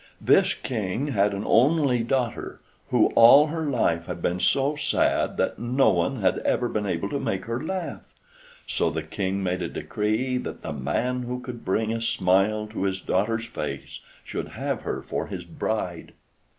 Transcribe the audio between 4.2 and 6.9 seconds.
so sad that no one had ever been